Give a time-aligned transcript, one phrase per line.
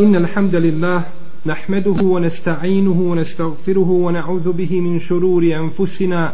[0.00, 1.04] إن الحمد لله
[1.46, 6.32] نحمده ونستعينه ونستغفره ونعوذ به من شرور أنفسنا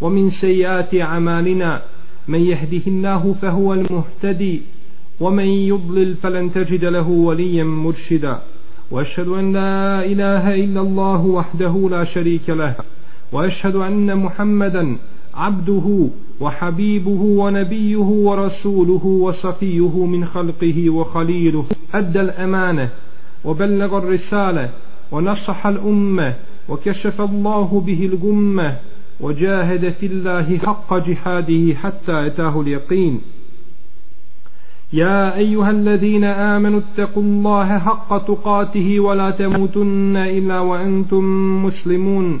[0.00, 1.82] ومن سيئات أعمالنا.
[2.28, 4.62] من يهده الله فهو المهتدي
[5.20, 8.40] ومن يضلل فلن تجد له وليا مرشدا.
[8.90, 12.76] وأشهد أن لا إله إلا الله وحده لا شريك له.
[13.32, 14.96] وأشهد أن محمدا
[15.36, 16.08] عبده
[16.40, 21.64] وحبيبه ونبيه ورسوله وصفيه من خلقه وخليله
[21.94, 22.90] أدى الأمانة
[23.44, 24.70] وبلغ الرسالة
[25.12, 26.34] ونصح الأمة
[26.68, 28.76] وكشف الله به الغمة
[29.20, 33.20] وجاهد في الله حق جهاده حتى أتاه اليقين.
[34.92, 41.24] يا أيها الذين آمنوا اتقوا الله حق تقاته ولا تموتن إلا وأنتم
[41.64, 42.40] مسلمون.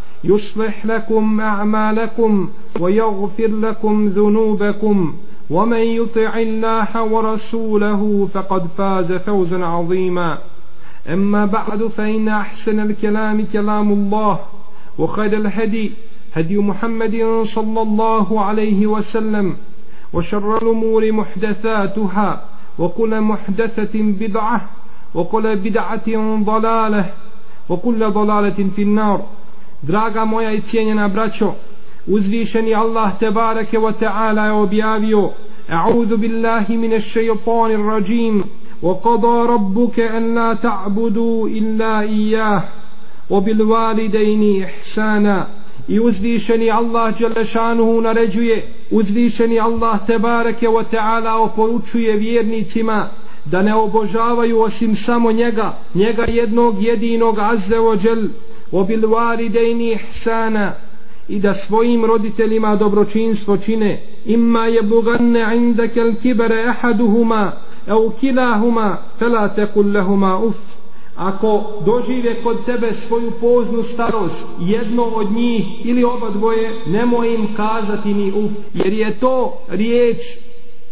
[0.23, 5.13] يصلح لكم أعمالكم ويغفر لكم ذنوبكم
[5.49, 10.37] ومن يطع الله ورسوله فقد فاز فوزا عظيما.
[11.09, 14.39] أما بعد فإن أحسن الكلام كلام الله
[14.97, 15.91] وخير الهدي
[16.33, 19.55] هدي محمد صلى الله عليه وسلم
[20.13, 22.41] وشر الأمور محدثاتها
[22.79, 24.69] وكل محدثة بدعة
[25.15, 27.09] وكل بدعة ضلالة
[27.69, 29.25] وكل ضلالة في النار.
[29.82, 31.52] Draga moja i cijenjena braćo,
[32.06, 35.30] uzvišeni Allah tebareke wa ta'ala je objavio
[35.70, 38.44] أعوذ بالله من الشيطان الرجيم
[38.82, 42.62] وقضى ربك أن لا تعبدوا إلا إياه
[43.30, 45.46] وبالوالدين إحسانا
[45.88, 53.08] i uzvišeni Allah Đelešanuhu naređuje, uzvišeni Allah Tebareke wa ta'ala oporučuje vjernicima
[53.44, 58.28] da ne obožavaju osim samo njega, njega jednog jedinog Azze o Đel,
[58.71, 60.73] obil validejni ihsana
[61.27, 64.01] i da svojim roditeljima dobročinstvo čine.
[64.25, 67.51] imma je buganne indake al kibere ahaduhuma
[67.87, 70.55] au kilahuma fala taqul lehuma uf
[71.15, 77.55] ako dožive kod tebe svoju poznu starost jedno od njih ili oba dvoje nemoj im
[77.55, 80.17] kazati ni uf jer je to riječ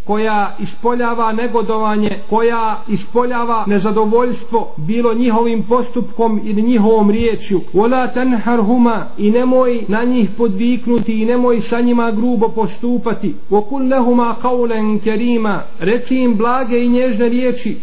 [0.05, 7.61] koja ispoljava negodovanje, koja ispoljava nezadovoljstvo bilo njihovim postupkom ili njihovom riječju.
[7.73, 13.35] Vola tanharhuma i nemoj na njih podviknuti i nemoj sa njima grubo postupati.
[13.49, 17.77] Vokul lehuma kaulen kerima, reci im blage i nježne riječi,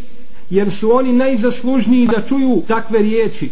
[0.50, 3.50] jer su oni najzaslužniji da čuju takve riječi.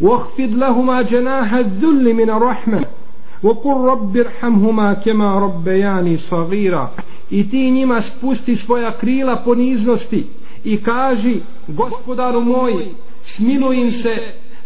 [0.00, 2.82] Vohfid lehuma dženaha dhulli mina rahme,
[3.43, 6.91] وقل رب ارحمهما كما ربياني صغيرا
[7.31, 10.27] i ti njima spusti svoja krila poniznosti
[10.63, 12.73] i kaži gospodaru moj
[13.25, 14.17] smiluj im se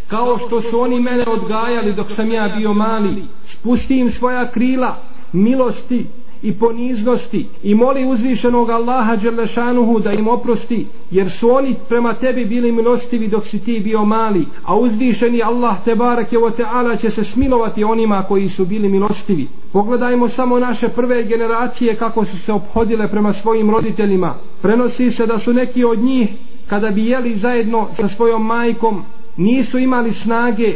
[0.08, 4.98] kao što su oni mene odgajali dok sam ja bio mali spusti im svoja krila
[5.34, 6.06] milosti
[6.43, 12.45] i poniznosti i moli uzvišenog Allaha Đerlešanuhu da im oprosti jer su oni prema tebi
[12.45, 17.11] bili milostivi dok si ti bio mali a uzvišeni Allah te barake o teala će
[17.11, 19.49] se smilovati onima koji su bili milostivi.
[19.73, 24.35] Pogledajmo samo naše prve generacije kako su se obhodile prema svojim roditeljima.
[24.63, 26.29] Prenosi se da su neki od njih
[26.67, 29.05] kada bi jeli zajedno sa svojom majkom
[29.37, 30.75] nisu imali snage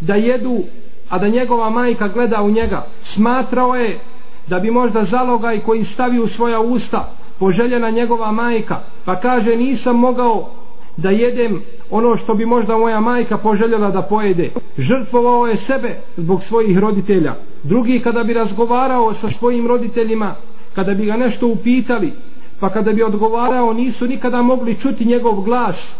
[0.00, 0.62] da jedu
[1.08, 2.86] a da njegova majka gleda u njega.
[3.02, 4.00] Smatrao je
[4.46, 9.96] da bi možda zalogaj koji stavi u svoja usta poželjena njegova majka pa kaže nisam
[9.98, 10.48] mogao
[10.96, 14.52] da jedem ono što bi možda moja majka poželjela da pojede.
[14.78, 17.34] Žrtvovao je sebe zbog svojih roditelja.
[17.62, 20.34] Drugi kada bi razgovarao sa svojim roditeljima
[20.74, 22.12] kada bi ga nešto upitali
[22.60, 25.96] pa kada bi odgovarao nisu nikada mogli čuti njegov glas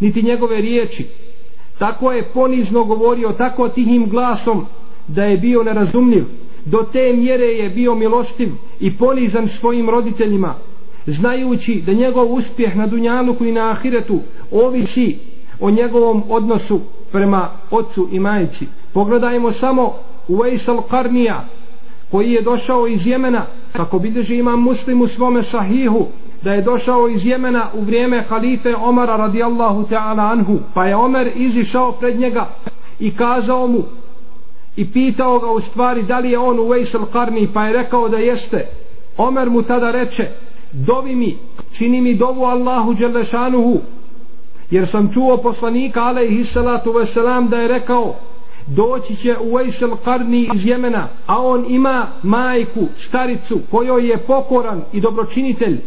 [0.00, 1.06] niti njegove riječi.
[1.78, 4.66] Tako je ponizno govorio tako tihim glasom
[5.08, 6.24] da je bio nerazumljiv
[6.64, 8.48] do te mjere je bio milostiv
[8.80, 10.54] i ponizan svojim roditeljima
[11.06, 14.20] znajući da njegov uspjeh na Dunjaluku i na Ahiretu
[14.50, 15.18] ovisi
[15.60, 16.80] o njegovom odnosu
[17.12, 19.94] prema ocu i majici pogledajmo samo
[20.28, 21.44] u Vejsal Karnija
[22.10, 26.06] koji je došao iz Jemena kako bilježi imam muslim u svome sahihu
[26.42, 31.32] da je došao iz Jemena u vrijeme halife Omara radijallahu ta'ala anhu pa je Omer
[31.34, 32.48] izišao pred njega
[33.00, 33.82] i kazao mu
[34.76, 38.08] i pitao ga u stvari da li je on u Vejsel Karni pa je rekao
[38.08, 38.66] da jeste.
[39.16, 40.28] Omer mu tada reče
[40.72, 41.38] dovi mi
[41.72, 43.80] čini mi dovu Allahu Đelešanuhu
[44.70, 48.14] jer sam čuo poslanika alaihi salatu veselam da je rekao
[48.66, 54.82] doći će u Vejsel Karni iz Jemena a on ima majku, staricu kojoj je pokoran
[54.92, 55.80] i dobročinitelj.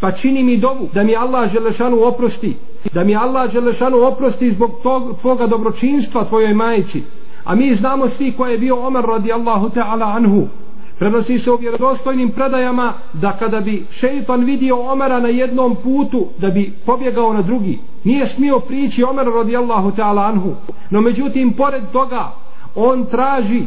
[0.00, 2.56] Pa čini mi dovu da mi Allah Želešanu oprosti
[2.92, 7.02] da mi Allah Želešanu oprosti zbog tog, tvoga dobročinstva tvojoj majici
[7.48, 10.46] a mi znamo svi ko je bio Omer radijallahu ta'ala anhu.
[10.98, 16.50] Prenosi se u vjerodostojnim predajama da kada bi šeitan vidio Omara na jednom putu da
[16.50, 17.78] bi pobjegao na drugi.
[18.04, 20.54] Nije smio prići Omer radijallahu ta'ala anhu.
[20.90, 22.32] No međutim pored toga
[22.74, 23.62] on traži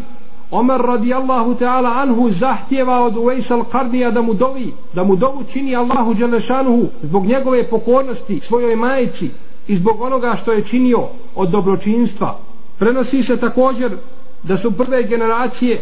[0.52, 5.76] Omer radijallahu ta'ala anhu zahtjeva od Uvejsal Karnija da mu dovi, da mu dovu čini
[5.76, 9.30] Allahu Đelešanuhu zbog njegove pokornosti svojoj majici
[9.68, 11.00] i zbog onoga što je činio
[11.36, 12.51] od dobročinstva.
[12.82, 13.92] Prenosi se također
[14.44, 15.82] da su prve generacije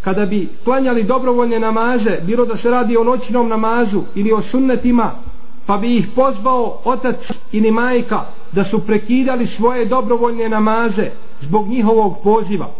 [0.00, 5.14] kada bi klanjali dobrovoljne namaze, bilo da se radi o noćnom namazu ili o sunnetima,
[5.66, 7.16] pa bi ih pozvao otac
[7.52, 8.20] ili majka
[8.52, 11.10] da su prekidali svoje dobrovoljne namaze
[11.40, 12.70] zbog njihovog poziva.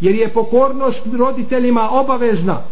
[0.00, 2.62] Jer je pokornost roditeljima obavezna.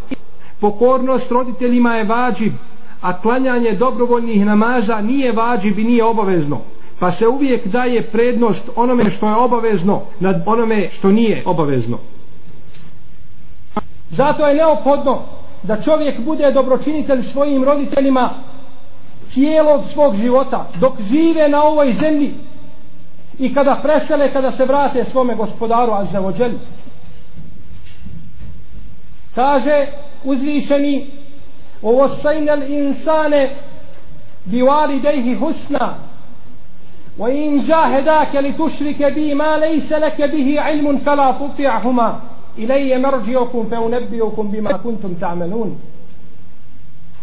[0.61, 2.53] Pokornost roditeljima je vađib
[3.01, 6.61] a klanjanje dobrovoljnih namaza nije vađib i nije obavezno
[6.99, 11.99] pa se uvijek daje prednost onome što je obavezno nad onome što nije obavezno.
[14.11, 15.23] Zato je neophodno
[15.63, 18.35] da čovjek bude dobročinitelj svojim roditeljima
[19.33, 22.35] cijelog svog života, dok žive na ovoj zemlji
[23.39, 26.51] i kada presele, kada se vrate svome gospodaru, a za.
[29.35, 29.87] Kaže
[30.25, 31.07] uzvišeni
[31.83, 33.51] ovo sajnel insane
[34.45, 35.95] bivali dejhi husna
[37.20, 42.20] وإن جاهداك لتشرك بي ما ليس لك به علم فلا تطعهما
[42.58, 45.80] إلي مرجعكم فأنبئكم بما كنتم تعملون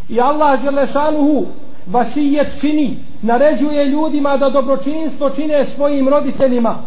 [0.09, 1.47] I Allah Želešanuhu
[1.87, 6.79] vasijet čini, naređuje ljudima da dobročinstvo čine svojim roditeljima.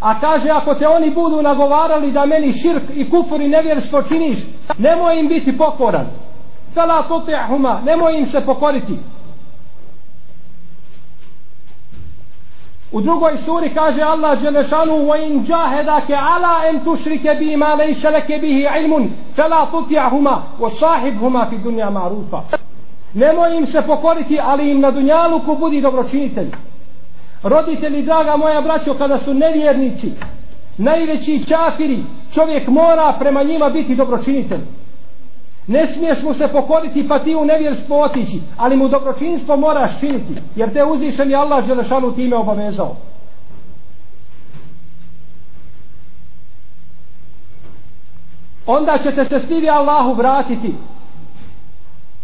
[0.00, 4.38] A kaže, ako te oni budu nagovarali da meni širk i kufur i nevjerstvo činiš,
[4.78, 6.06] nemoj im biti pokoran.
[6.74, 8.98] Fala tuti'huma, nemoj im se pokoriti.
[12.92, 18.32] U drugoj suri kaže Allah Đelešanu وَإِنْ جَاهَدَكَ عَلَىٰ أَنْ تُشْرِكَ بِهِ مَا لَيْسَ لَكَ
[18.42, 22.44] بِهِ عِلْمٌ فَلَا تُطِعْهُمَا وَصَاحِبْهُمَا فِي دُنْيَا مَعْرُوفًا
[23.14, 26.50] Nemoj im se pokoriti, ali im na dunjaluku budi dobročinitelj.
[27.42, 30.12] Roditelji, draga moja braćo, kada su nevjernici,
[30.78, 31.98] najveći čafiri,
[32.34, 34.60] čovjek mora prema njima biti dobročinitelj.
[35.67, 40.35] Ne smiješ mu se pokoriti pa ti u nevjerstvo otići, ali mu dobročinstvo moraš činiti,
[40.55, 42.95] jer te uzvišen je Allah Đelešanu time obavezao.
[48.65, 50.75] Onda ćete se stivi Allahu vratiti,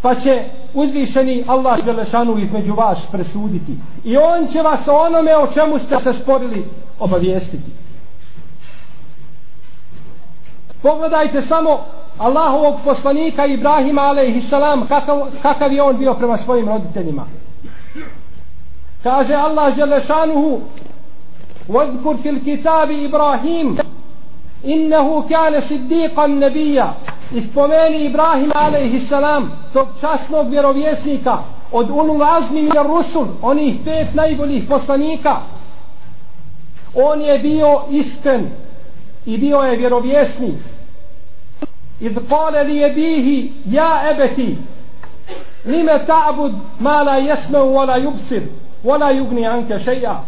[0.02, 3.78] pa će uzvišeni Allah Đelešanu između vas presuditi.
[4.04, 6.68] I on će vas o onome o čemu ste se sporili
[7.00, 7.72] obavijestiti.
[10.82, 11.80] Pogledajte samo
[12.20, 17.28] Allahovog poslanika Ibrahima alaihissalam kakav, kakav je on bio prema svojim roditeljima.
[19.04, 20.62] Kaže Allah Želešanuhu
[21.68, 23.78] Vodkur fil kitabi Ibrahim
[24.64, 26.96] innehu kane siddiqan nebija
[27.32, 31.38] ispomeni Ibrahim alaihissalam tog časnog vjerovjesnika
[31.72, 35.38] od ulul azmi mir rusul onih pet najboljih poslanika.
[36.96, 38.50] On je bio iskren
[39.26, 40.56] i bio je vjerovjesnik.
[42.03, 44.57] إذ قال ليبيه يا أبتي
[45.65, 48.43] لم تعبد ما لا يسمع ولا يبصر
[48.85, 50.25] ولا يغني عنك شيئا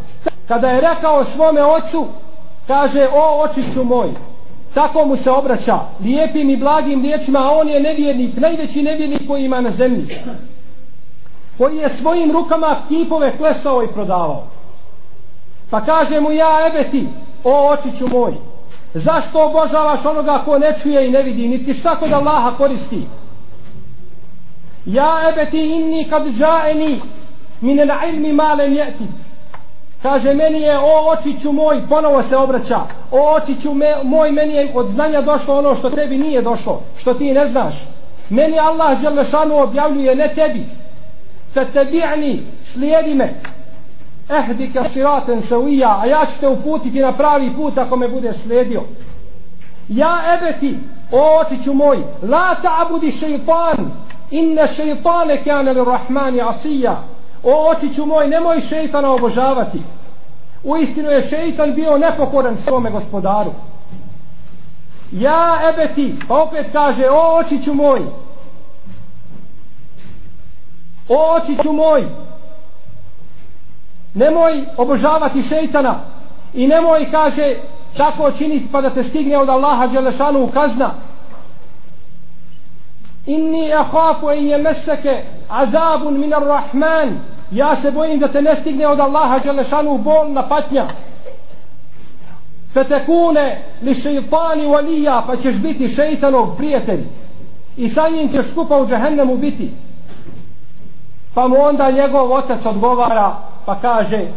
[0.48, 2.06] kada je rekao svome ocu
[2.66, 4.10] kaže o očiću moj
[4.74, 9.44] tako mu se obraća lijepim i blagim riječima a on je nevjernik najveći nevjernik koji
[9.44, 10.18] ima na zemlji
[11.58, 14.46] koji je svojim rukama kipove klesao i prodavao
[15.70, 17.06] pa kaže mu ja ebeti
[17.44, 18.34] o očiću moj
[18.93, 23.07] Zašto obožavaš onoga ko ne čuje i ne vidi, niti šta kod Allaha koristi?
[24.85, 27.01] Ja ebeti inni kad džaeni
[27.61, 29.03] mine na ilmi male mjeti.
[30.01, 32.79] Kaže, meni je, o očiću moj, ponovo se obraća,
[33.11, 37.13] o očiću me, moj, meni je od znanja došlo ono što tebi nije došlo, što
[37.13, 37.87] ti ne znaš.
[38.29, 40.65] Meni Allah Đelešanu objavljuje, ne tebi.
[41.53, 42.39] Fe tebi'ni,
[42.73, 43.33] slijedi me,
[44.29, 48.37] ehdike siraten se uija, a ja ću te uputiti na pravi put ako me budeš
[48.37, 48.83] slijedio.
[49.87, 50.77] Ja ebeti,
[51.11, 53.91] o očiću moj, la ta'budi šeitan,
[54.31, 57.03] inne šeitane kane li rahmani asija.
[57.43, 59.81] O očiću moj, nemoj šeitana obožavati.
[60.63, 63.51] U istinu je šeitan bio nepokoran svome gospodaru.
[65.11, 68.01] Ja ebeti, pa opet kaže, o očiću moj,
[71.09, 72.07] o očiću moj
[74.19, 75.99] nemoj obožavati šeitana.
[76.53, 77.55] I nemoj kaže
[77.97, 80.93] tako činiti pa da te stigne od Allaha Đelešanu kazna.
[83.25, 87.19] Inni ahafu en je meseke azabun minar rahman
[87.51, 90.87] ja se bojim da te ne stigne od Allaha Đelešanu bolna patnja.
[92.73, 97.03] Fetekune li šeitani valija pa ćeš biti šeitanov prijatelj.
[97.77, 99.71] I sa njim ćeš skupa u džehennemu biti.
[101.33, 103.35] Pa mu onda njegov otac odgovara
[103.69, 104.27] pa kaže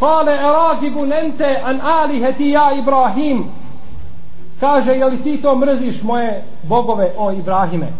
[0.00, 3.44] Kale eragibu nente an aliheti ja Ibrahim.
[4.60, 7.92] Kaže je li ti to mrziš moje bogove o Ibrahime?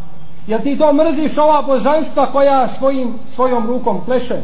[0.47, 4.41] Je ti to mrziš ova božanstva koja svojim, svojom rukom pleše?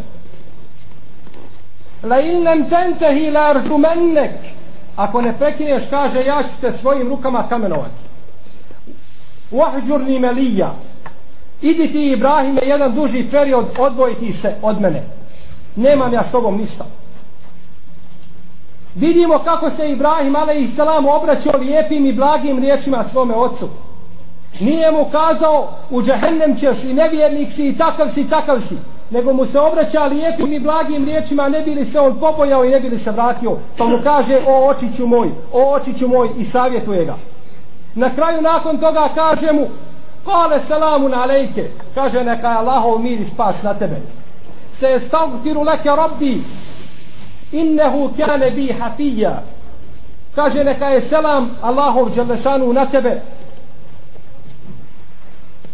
[2.02, 4.34] la in ilnem tentehi la arzumennek
[4.96, 8.02] ako ne prekineš kaže ja ću te svojim rukama kamenovati.
[9.52, 10.72] Wahđurni melija
[11.62, 15.02] idi ti Ibrahime jedan duži period odvojiti se od mene.
[15.76, 16.84] Nemam ja s tobom ništa.
[18.94, 20.78] Vidimo kako se Ibrahim a.s.
[21.20, 23.68] obraćao lijepim i blagim riječima svome ocu.
[24.60, 28.76] Nije mu kazao u džehennem ćeš i nevjernik si i takav si takav si.
[29.10, 32.80] Nego mu se obraća lijepim i blagim riječima ne bili se on pobojao i ne
[32.80, 33.58] bili se vratio.
[33.78, 37.16] Pa mu kaže o očiću moj o očiću moj i savjetuje ga.
[37.94, 39.66] Na kraju nakon toga kaže mu
[40.28, 43.96] kale selamu na alejke kaže neka je Allahov mir i spas na tebe.
[44.80, 46.42] Se stavfiru leke rabbi.
[47.52, 49.42] Innehu kane bi hafija.
[50.34, 53.22] Kaže neka je selam Allahov dželešanu na tebe.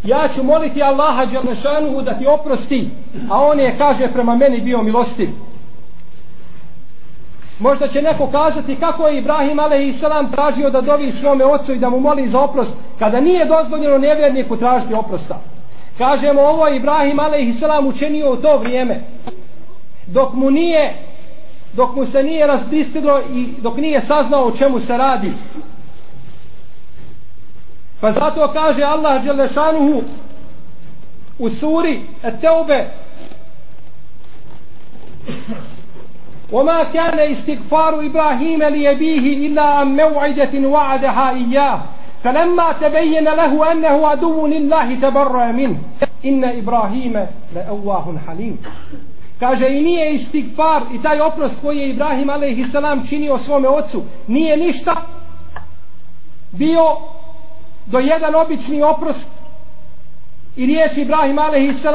[0.04, 2.90] Ja ću moliti Allaha dželešanu da ti oprosti
[3.30, 5.28] a on je kaže prema meni bio milostiv.
[7.58, 10.32] Možda će neko kazati kako je Ibrahim a.s.
[10.34, 14.56] tražio da dovi svome ocu i da mu moli za oprost kada nije dozvoljeno nevjerniku
[14.56, 15.40] tražiti oprosta.
[15.98, 17.86] Kažemo ovo je Ibrahim a.s.
[17.86, 19.02] učinio u to vrijeme
[20.06, 21.04] dok mu nije
[21.72, 25.32] dok mu se nije razbistilo i dok nije saznao o čemu se radi.
[28.00, 30.02] Pa zato kaže Allah Đelešanuhu
[31.38, 32.00] u suri
[32.40, 32.90] Teube
[36.51, 41.81] وما كان استغفار إبراهيم ليبيه إلا عن موعدة وعدها إياه
[42.23, 45.77] فلما تبين له أنه عدو لله تبرأ منه
[46.25, 48.57] إن إبراهيم لأواه حليم
[49.39, 53.09] kaže i nije istigfar i taj oprost koji je Ibrahim a.s.
[53.09, 54.95] činio svome ocu nije ništa
[56.51, 56.85] bio
[57.85, 59.27] do jedan obični oprost
[60.55, 61.85] i riječ Ibrahim a.s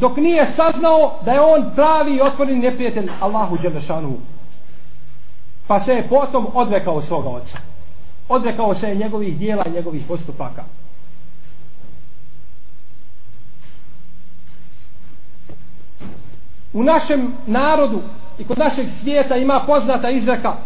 [0.00, 4.16] dok nije saznao da je on pravi i otvoren neprijatelj Allahu Đelešanu.
[5.66, 7.58] Pa se je potom odrekao svoga oca.
[8.28, 10.64] Odrekao se je njegovih dijela i njegovih postupaka.
[16.72, 18.00] U našem narodu
[18.38, 20.56] i kod našeg svijeta ima poznata izreka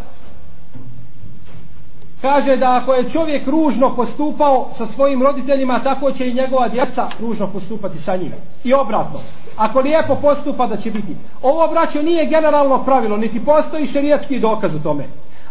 [2.25, 7.07] kaže da ako je čovjek ružno postupao sa svojim roditeljima, tako će i njegova djeca
[7.19, 8.31] ružno postupati sa njim.
[8.63, 9.19] I obratno.
[9.55, 11.15] Ako lijepo postupa da će biti.
[11.41, 15.05] Ovo braćo nije generalno pravilo, niti postoji šerijatski dokaz u tome.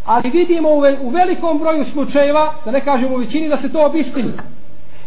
[0.04, 0.68] Ali vidimo
[1.02, 4.32] u velikom broju slučajeva, da ne kažem u većini, da se to obistini.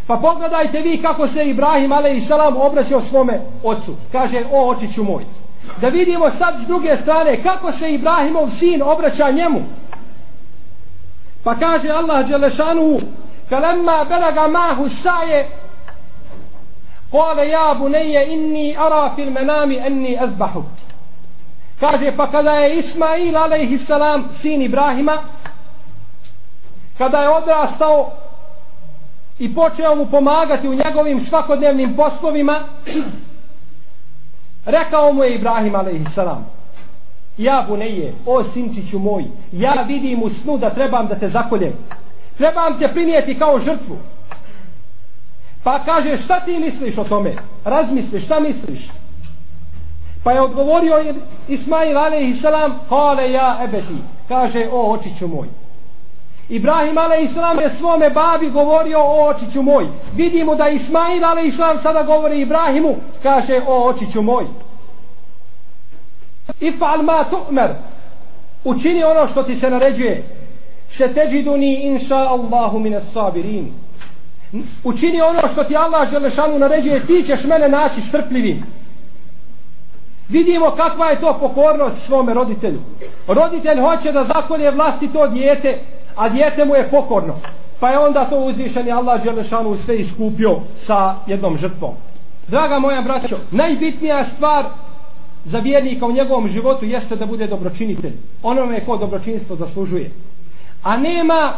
[0.06, 2.30] Pa pogledajte vi kako se Ibrahim a.s.
[2.56, 3.94] obraćao svome ocu.
[4.12, 5.24] Kaže, o očiću moj.
[5.80, 9.60] Da vidimo sad s druge strane kako se Ibrahimov sin obraća njemu.
[11.44, 13.00] Pa kaže Allah Đelešanu
[13.48, 15.48] Kalemma belaga mahu saje
[17.12, 20.64] Kale ja buneje inni ara fil menami enni ezbahu.
[21.80, 25.18] Kaže pa kada je Ismail alaihi salam sin Ibrahima
[26.98, 28.10] Kada je odrastao
[29.38, 32.60] i počeo mu pomagati u njegovim svakodnevnim poslovima
[34.64, 36.57] rekao mu je Ibrahim alaihi salam
[37.38, 41.72] ja buneje, o sinčiću moj, ja vidim u snu da trebam da te zakoljem.
[42.36, 43.96] Trebam te prinijeti kao žrtvu.
[45.64, 47.34] Pa kaže, šta ti misliš o tome?
[47.64, 48.88] Razmisli, šta misliš?
[50.24, 51.14] Pa je odgovorio
[51.48, 53.98] Ismail alaihi salam, kale ja ebeti.
[54.28, 55.48] Kaže, o očiću moj.
[56.48, 57.62] Ibrahim a.s.
[57.62, 59.88] je svome babi govorio o očiću moj.
[60.14, 61.82] Vidimo da Ismail a.s.
[61.82, 62.94] sada govori Ibrahimu.
[63.22, 64.46] Kaže, o očiću moj
[66.60, 67.74] ifal ma tu'mer.
[68.64, 70.24] Učini ono što ti se naređuje.
[70.96, 73.72] Se teđiduni inša Allahu mine sabirin.
[74.84, 78.64] Učini ono što ti Allah želešanu naređuje ti ćeš mene naći strpljivim.
[80.28, 82.80] Vidimo kakva je to pokornost svome roditelju.
[83.26, 85.78] Roditelj hoće da zakolje vlasti to dijete
[86.18, 87.34] a dijete mu je pokorno.
[87.80, 91.94] Pa je onda to uzvišeni Allah Želešanu sve iskupio sa jednom žrtvom.
[92.48, 94.64] Draga moja braćo, najbitnija stvar
[95.44, 98.12] za vjernika u njegovom životu jeste da bude dobročinitelj.
[98.42, 100.10] Onome ko dobročinstvo zaslužuje.
[100.82, 101.52] A nema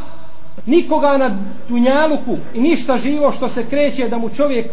[0.67, 4.67] nikoga na dunjaluku i ništa živo što se kreće da mu čovjek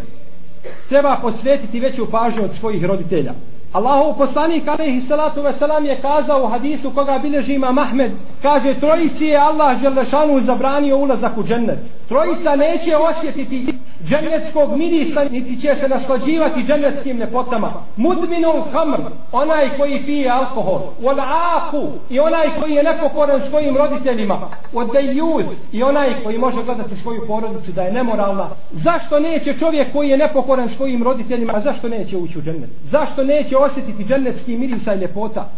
[0.90, 3.34] treba posvetiti veću pažnju od svojih roditelja.
[3.77, 9.25] Allahov poslanik alaihi salatu veselam je kazao u hadisu koga bilježi ima Mahmed kaže trojici
[9.25, 10.03] je Allah dželle
[10.41, 11.79] zabranio ulazak u džennet.
[12.07, 13.74] Trojica neće osjetiti
[14.05, 19.00] džennetskog mirisa niti će se naslađivati džennetskim ljepotama mudminul hamr
[19.31, 20.81] onaj koji pije alkohol.
[21.01, 21.19] Wal
[21.57, 24.48] aku, i onaj koji je nepokoran svojim roditeljima.
[24.74, 28.50] Od dayud i onaj koji može gledati svoju porodicu da je nemoralna.
[28.72, 32.69] Zašto neće čovjek koji je nepokoran svojim roditeljima a zašto neće ući u džennet?
[32.91, 35.50] Zašto neće osjetiti džennetski mirisa i ljepota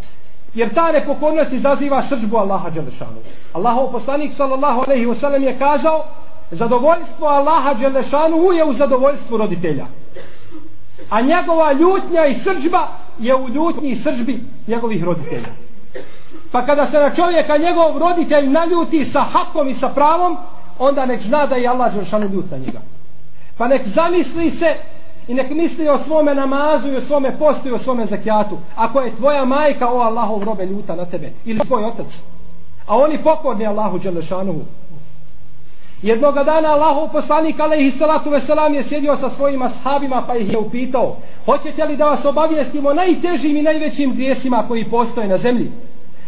[0.54, 3.22] Jer ta nepokornost izaziva srđbu Allaha Đelešanu.
[3.54, 6.06] Allahov poslanik sallallahu alaihi wasallam je kazao
[6.52, 9.86] zadovoljstvo Allaha Đelešanu je u zadovoljstvu roditelja.
[11.10, 12.88] A njegova ljutnja i srđba
[13.20, 15.50] je u ljutnji i srđbi njegovih roditelja.
[16.52, 20.38] Pa kada se na čovjeka njegov roditelj naljuti sa hakom i sa pravom,
[20.80, 22.82] onda nek zna da je Allah Đelešanu ljut na njega.
[23.58, 24.76] Pa nek zamisli se
[25.30, 28.58] i nek misli o svome namazu i o svome postu i o svome zakijatu.
[28.76, 32.08] Ako je tvoja majka, o Allahov robe ljuta na tebe, ili tvoj otac,
[32.88, 34.62] a oni pokorni Allahu Đelešanuhu,
[36.02, 40.52] Jednog dana Allahov poslanik alaihi salatu ve selam je sjedio sa svojim ashabima pa ih
[40.52, 45.72] je upitao: "Hoćete li da vas obavijestimo najtežim i najvećim grijesima koji postoje na zemlji?"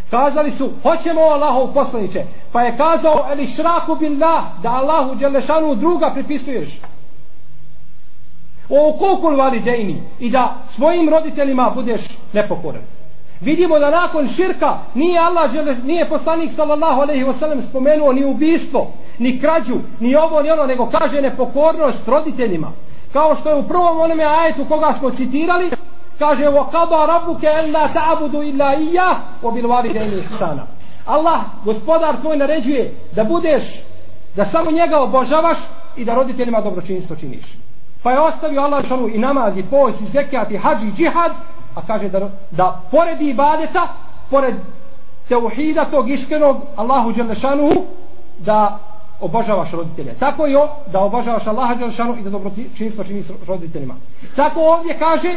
[0.09, 5.41] Kazali su: "Hoćemo Allahov poslanice." Pa je kazao: eli šraku billah, da Allahu dželle
[5.75, 6.81] druga pripisuješ."
[8.71, 12.01] O kokul validejni i da svojim roditeljima budeš
[12.33, 12.81] nepokoran.
[13.41, 15.51] Vidimo da nakon širka nije Allah
[15.83, 18.87] nije poslanik sallallahu alejhi ve sellem spomenuo ni ubistvo,
[19.19, 22.71] ni krađu, ni ovo ni ono, nego kaže nepokornost roditeljima.
[23.13, 25.71] Kao što je u prvom onome ajetu koga smo citirali,
[26.19, 30.63] kaže wa qada rabbuka alla ta'budu illa iyyah wa bil walidayni ihsana.
[31.05, 33.63] Allah, gospodar tvoj naređuje da budeš
[34.35, 35.57] da samo njega obožavaš
[35.97, 37.70] i da roditeljima dobročinstvo činiš.
[38.03, 41.31] Pa je ostavio Allah šanu i namaz i post i zekijat i hađi i džihad,
[41.75, 43.87] a kaže da, da pored ibadeta,
[44.29, 44.55] pored
[45.27, 47.71] teuhida tog iskrenog Allahu Đelešanu,
[48.37, 48.79] da
[49.19, 50.13] obožavaš roditelje.
[50.19, 50.53] Tako i
[50.91, 53.95] da obožavaš Allaha Đelešanu i da dobročinstvo činiš roditeljima.
[54.35, 55.35] Tako ovdje kaže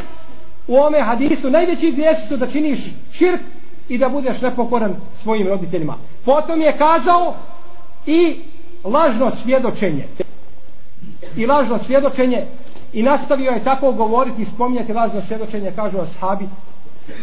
[0.68, 3.40] u ome hadisu najveći grijesi su da činiš širk
[3.88, 5.96] i da budeš nepokoran svojim roditeljima.
[6.24, 7.34] Potom je kazao
[8.06, 8.36] i
[8.84, 10.08] lažno svjedočenje
[11.36, 12.46] i lažno svjedočenje
[12.92, 16.48] i nastavio je tako govoriti i spominjati lažno svjedočenje kažu ashabi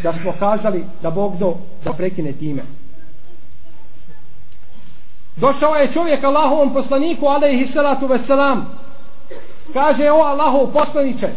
[0.02, 2.62] da smo kazali da Bog do da prekine time.
[5.36, 8.78] Došao je čovjek Allahovom poslaniku alaihi salatu veselam
[9.72, 11.28] kaže o Allahov poslaniče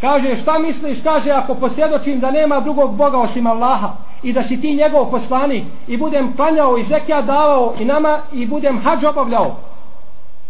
[0.00, 1.02] kaže šta misliš?
[1.02, 5.64] Kaže ako posvjedočim da nema drugog Boga osim Allaha i da si ti njegov poslanik
[5.88, 9.56] i budem klanjao i zekija davao i nama i budem hađ obavljao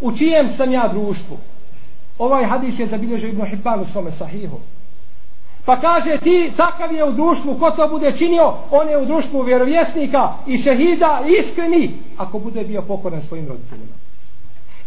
[0.01, 1.37] u čijem sam ja društvu?
[2.19, 4.59] Ovaj hadis je zabilježio Ibn Hibban u svome sahihu.
[5.65, 9.41] Pa kaže ti takav je u društvu ko to bude činio on je u društvu
[9.41, 13.93] vjerovjesnika i šehida iskreni ako bude bio pokoran svojim roditeljima.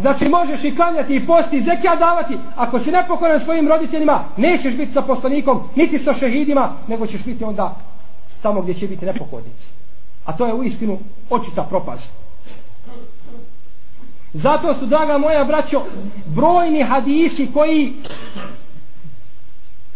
[0.00, 4.76] Znači možeš i klanjati i posti i zekija davati ako si nepokoran svojim roditeljima nećeš
[4.76, 7.76] biti sa poslanikom niti sa šehidima nego ćeš biti onda
[8.42, 9.68] tamo gdje će biti nepokornici
[10.24, 10.98] a to je u istinu
[11.30, 12.10] očita propast.
[14.34, 15.82] Zato su, draga moja braćo,
[16.26, 17.92] brojni hadisi koji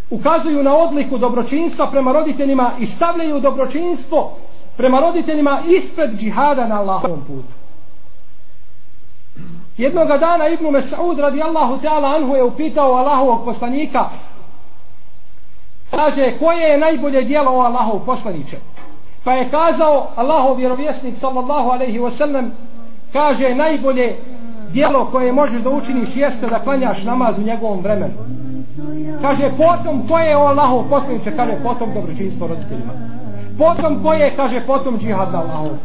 [0.09, 4.37] ukazuju na odliku dobročinstva prema roditeljima i stavljaju dobročinstvo
[4.77, 7.53] prema roditeljima ispred džihada na Allahovom putu.
[9.77, 14.09] Jednoga dana Ibnu Mes'ud radijallahu ta'ala anhu je upitao Allahovog poslanika
[15.91, 18.57] kaže koje je najbolje dijelo o Allahov poslaniče
[19.23, 22.49] pa je kazao Allahov vjerovjesnik sallallahu alaihi wasallam
[23.15, 24.15] kaže najbolje
[24.73, 28.13] dijelo koje možeš da učiniš jeste da klanjaš namaz u njegovom vremenu.
[29.21, 32.93] Kaže potom koje je Allahov poslaniče kaže potom dobročinstvo roditeljima.
[33.57, 35.77] Potom koje kaže potom džihad na Allahov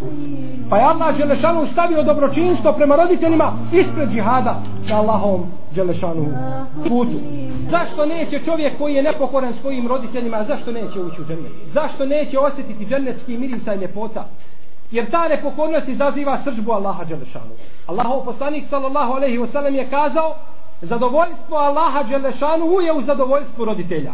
[0.71, 5.41] pa je Allah Đelešanu stavio dobročinstvo prema roditeljima ispred džihada na Allahom
[5.75, 6.27] Đelešanu
[6.89, 7.19] putu.
[7.71, 11.53] Zašto neće čovjek koji je nepokoran svojim roditeljima zašto neće ući u džennet?
[11.75, 14.27] Zašto neće osjetiti džennetski mirisaj ljepota?
[14.91, 17.55] Jer ta nepokornost izaziva srđbu Allaha Đelešanu.
[17.87, 20.35] Allahov poslanik sallallahu alaihi wasallam je kazao
[20.81, 24.13] zadovoljstvo Allaha Đelešanu je u zadovoljstvu roditelja.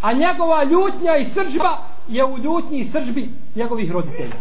[0.00, 4.36] A njegova ljutnja i srđba je u ljutnji i srđbi njegovih roditelja.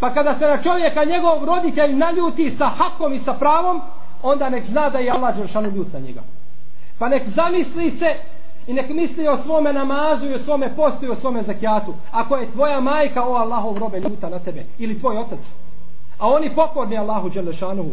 [0.00, 3.80] Pa kada se na čovjeka njegov roditelj naljuti sa hakom i sa pravom,
[4.22, 6.20] onda nek zna da je Allah Đelešanu ljut na njega.
[6.98, 8.06] Pa nek zamisli se
[8.68, 11.94] i nek misli o svome namazu i o svome postu i o svome zakijatu.
[12.12, 15.38] Ako je tvoja majka o Allahov robe ljuta na tebe ili tvoj otac,
[16.18, 17.90] a oni pokorni Allahu Đelešanuhu.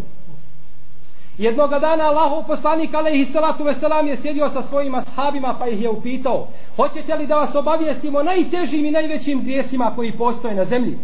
[1.38, 5.89] Jednoga dana Allahov poslanik alaihi salatu veselam je sjedio sa svojim ashabima pa ih je
[5.89, 10.97] upitao hoćete li da vas obavijestimo najtežim i najvećim grijesima koji postoje na zemlji?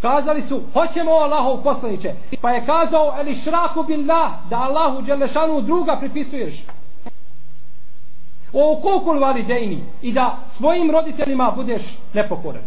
[0.00, 2.12] Kazali su, hoćemo Allahov poslaniće.
[2.40, 6.64] Pa je kazao, eli šraku billah, da Allahu Đelešanu druga pripisuješ.
[8.52, 12.62] O kokul validejni i da svojim roditeljima budeš nepokoran.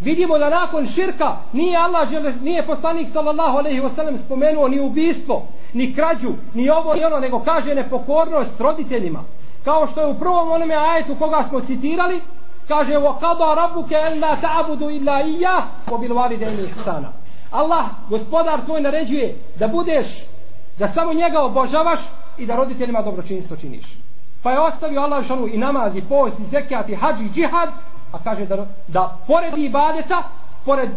[0.00, 2.08] Vidimo da nakon širka nije Allah,
[2.42, 5.42] nije poslanik sallallahu alejhi ve sellem spomenuo ni ubistvo,
[5.72, 9.24] ni krađu, ni ovo ni ono, nego kaže nepokornost roditeljima.
[9.64, 12.20] Kao što je u prvom onome ajetu koga smo citirali,
[12.68, 17.12] kaže wa qada rabbuka alla ta'budu illa iyyah wa bil walidayni ihsana
[17.50, 20.06] Allah gospodar tvoj naređuje da budeš
[20.78, 22.00] da samo njega obožavaš
[22.38, 23.84] i da roditeljima dobročinstvo činiš
[24.42, 27.68] pa je ostavio Allah šanu i namaz i post i zekijat, i hađ i džihad
[28.12, 30.22] a kaže da, da pored ibadeta
[30.64, 30.90] pored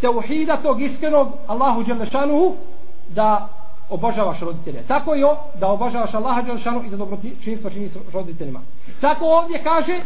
[0.00, 2.54] teuhida tog iskrenog Allahu Đelešanuhu
[3.08, 3.48] da
[3.90, 4.82] obožavaš roditelje.
[4.88, 8.60] Tako i o, da obožavaš Allaha Đelešanu i da dobročinstvo činiš roditeljima.
[9.00, 10.00] Tako ovdje kaže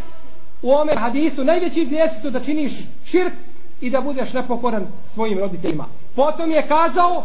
[0.62, 2.72] u ome hadisu najveći grijesi su da činiš
[3.04, 3.32] širk
[3.80, 5.86] i da budeš nepokoran svojim roditeljima.
[6.16, 7.24] Potom je kazao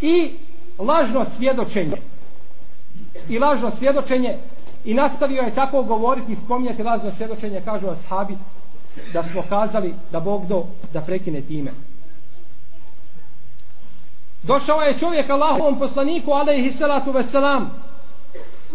[0.00, 0.30] i
[0.78, 1.96] lažno svjedočenje.
[3.28, 4.38] I lažno svjedočenje
[4.84, 8.36] i nastavio je tako govoriti i spominjati lazno svjedočenje, kažu ashabi,
[9.12, 11.70] da smo kazali da Bog do da prekine time.
[14.42, 17.70] Došao je čovjek Allahovom poslaniku, alaihi salatu veselam,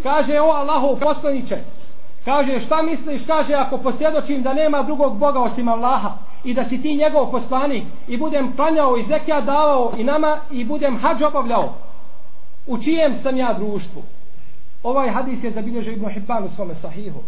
[0.02, 1.58] kaže, o Allahov poslaniće,
[2.26, 6.10] Kaže, šta misliš, kaže, ako posvjedočim da nema drugog Boga osim Allaha
[6.44, 10.64] i da si ti njegov poslanik i budem klanjao i zekija davao i nama i
[10.64, 11.74] budem hađ obavljao,
[12.66, 14.02] u čijem sam ja društvu?
[14.82, 17.20] Ovaj hadis je zabilježio Ibn Hibban u svome sahihu.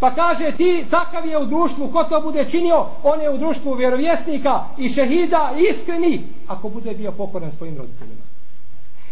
[0.00, 3.72] Pa kaže ti, takav je u društvu, ko to bude činio, on je u društvu
[3.72, 8.22] vjerovjesnika i šehida iskreni, ako bude bio pokoran svojim roditeljima.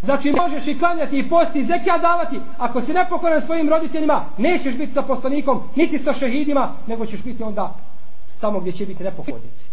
[0.05, 2.41] Znači možeš i klanjati i posti i zekija davati.
[2.59, 7.43] Ako si nepokoran svojim roditeljima, nećeš biti sa poslanikom, niti sa šehidima, nego ćeš biti
[7.43, 7.75] onda
[8.41, 9.67] tamo gdje će biti nepokornici.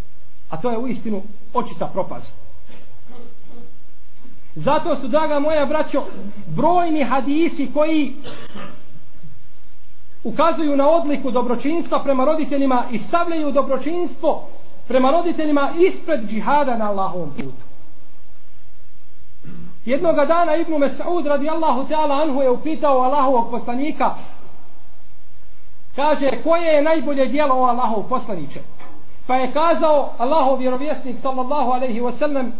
[0.49, 1.21] A to je u istinu
[1.53, 2.33] očita propast.
[4.55, 6.03] Zato su, draga moja braćo,
[6.47, 8.13] brojni hadisi koji
[10.23, 14.47] ukazuju na odliku dobročinstva prema roditeljima i stavljaju dobročinstvo
[14.87, 17.63] prema roditeljima ispred džihada na Allahovom putu.
[19.85, 24.15] Jednoga dana Ibnu Mes'ud radijallahu ta'ala anhu je upitao Allahovog poslanika
[25.95, 28.59] kaže koje je najbolje dijelo o Allahov poslaniče
[29.27, 32.51] pa je kazao Allahov vjerovjesnik sallallahu alaihi wasallam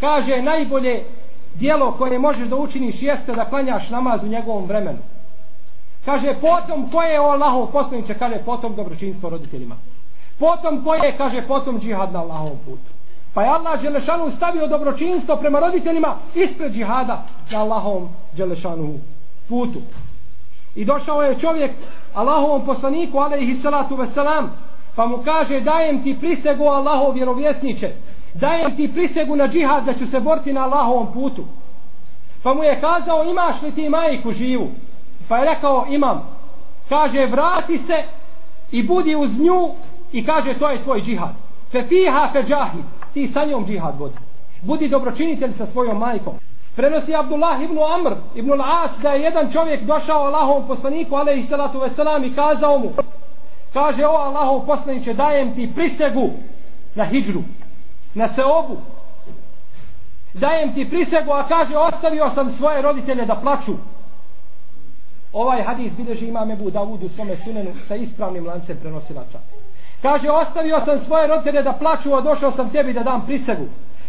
[0.00, 1.04] kaže najbolje
[1.54, 4.98] dijelo koje možeš da učiniš jeste da klanjaš namaz u njegovom vremenu.
[6.04, 9.76] Kaže potom koje je Allahov poslaniče kaže potom dobročinstvo roditeljima.
[10.38, 12.90] Potom koje kaže potom džihad na Allahovom putu.
[13.34, 18.98] Pa je Allah Đelešanu stavio dobročinstvo prema roditeljima ispred džihada na Allahovom Đelešanu
[19.48, 19.78] putu.
[20.74, 21.72] I došao je čovjek
[22.14, 24.50] Allahovom poslaniku, alaihi salatu veselam,
[24.96, 27.92] pa mu kaže dajem ti prisegu Allahov vjerovjesniče,
[28.34, 31.44] dajem ti prisegu na džihad da ću se boriti na Allahovom putu.
[32.42, 34.68] Pa mu je kazao imaš li ti majku živu?
[35.28, 36.22] Pa je rekao imam.
[36.88, 38.04] Kaže vrati se
[38.72, 39.68] i budi uz nju
[40.12, 41.34] i kaže to je tvoj džihad.
[41.72, 44.14] Fe fiha fe džahid ti sa njom džihad vodi.
[44.62, 46.34] Budi dobročinitelj sa svojom majkom.
[46.76, 51.78] Prenosi Abdullah ibn Amr ibn Al-As da je jedan čovjek došao Allahovom poslaniku alaihi salatu
[51.78, 52.90] veselam i kazao mu
[53.72, 56.30] kaže o Allahov poslaniće dajem ti prisegu
[56.94, 57.40] na hijđru
[58.14, 58.76] na seobu
[60.34, 63.72] dajem ti prisegu a kaže ostavio sam svoje roditelje da plaču
[65.32, 69.38] ovaj hadis bilježi imam Ebu Davudu u svome sunenu sa ispravnim lancem prenosilača
[70.02, 73.66] Kaže, ostavio sam svoje roditelje da plaču, a došao sam tebi da dam prisegu.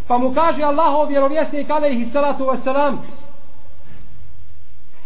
[0.08, 2.98] Pa mu kaže Allahov vjerovjesnik, alaihi salatu wasalam,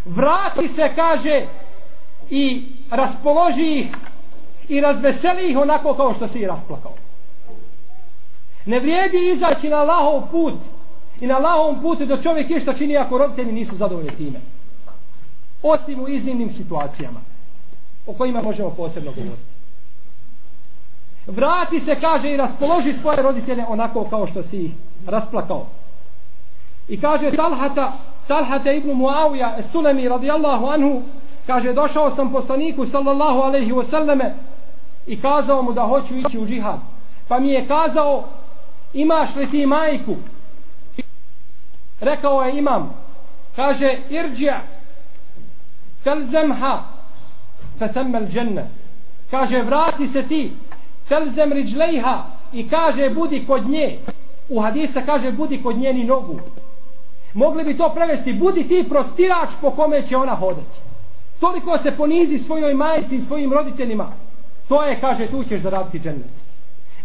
[0.06, 1.48] vrati se, kaže,
[2.30, 3.88] i raspoloži ih
[4.70, 6.92] i razveseli ih onako kao što si i rasplakao.
[8.66, 10.54] Ne vrijedi izaći na Allahov put
[11.22, 14.40] i na Allahovom putu da čovjek išta čini ako roditelji nisu zadovoljni time.
[15.64, 17.20] Osim u iznimnim situacijama
[18.08, 19.56] o kojima možemo posebno govoriti.
[21.28, 24.72] Vrati se, kaže, i raspoloži svoje roditelje onako kao što si ih
[25.08, 25.66] rasplakao.
[26.88, 27.94] I kaže Talhata,
[28.28, 31.02] Talhata ibn Muawija, Sulemi radijallahu anhu,
[31.48, 34.32] kaže, došao sam poslaniku sallallahu alaihi wasallame
[35.08, 36.80] i kazao mu da hoću ići u džihad.
[37.28, 38.24] Pa mi je kazao,
[38.96, 40.16] imaš li ti majku?
[42.02, 42.94] Rekao je imam.
[43.56, 44.62] Kaže irđa
[46.04, 46.84] telzemha
[47.80, 48.68] fetemmel dženne.
[49.32, 50.52] Kaže vrati se ti
[51.10, 54.00] telzem riđlejha i kaže budi kod nje.
[54.50, 56.40] U hadisa kaže budi kod njeni nogu.
[57.34, 60.80] Mogli bi to prevesti budi ti prostirač po kome će ona hodati.
[61.40, 64.12] Toliko se ponizi svojoj majici i svojim roditeljima.
[64.68, 66.45] To je kaže tu ćeš zaraditi džennet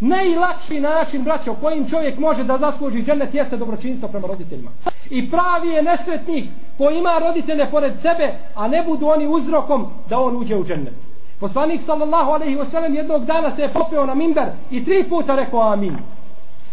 [0.01, 4.71] najlakši način braćo kojim čovjek može da zasluži džennet jeste dobročinstvo prema roditeljima.
[5.11, 6.45] I pravi je nesretnik
[6.79, 10.95] ko ima roditelje pored sebe a ne budu oni uzrokom da on uđe u džennet.
[11.41, 15.73] Poslanik sallallahu alaihi wasallam jednog dana se je popeo na mimber i tri puta rekao
[15.73, 15.97] amin.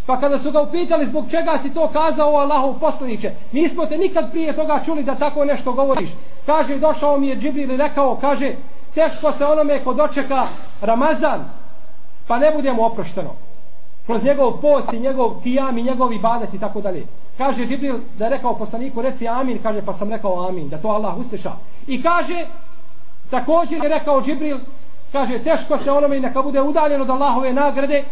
[0.05, 4.31] Pa kada su ga upitali zbog čega si to kazao Allahov poslaniće, nismo te nikad
[4.31, 6.09] prije toga čuli da tako nešto govoriš.
[6.45, 8.55] Kaže, došao mi je Džibril i rekao, kaže,
[8.93, 10.47] teško se onome ko dočeka
[10.81, 11.45] Ramazan,
[12.27, 13.31] pa ne budemo oprošteno.
[14.05, 17.05] Kroz njegov post i njegov kijam i njegov ibadet i tako dalje.
[17.37, 20.87] Kaže Žibril da je rekao poslaniku, reci amin, kaže, pa sam rekao amin, da to
[20.87, 21.51] Allah usliša.
[21.87, 22.47] I kaže,
[23.29, 24.57] također je rekao Džibril,
[25.11, 28.03] kaže, teško se onome i neka bude udaljeno od Allahove nagrade,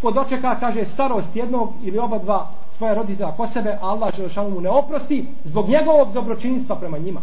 [0.00, 4.60] ko dočeka, kaže, starost jednog ili oba dva svoje roditelja ko sebe, Allah Želešanu mu
[4.60, 7.20] ne oprosti zbog njegovog dobročinstva prema njima.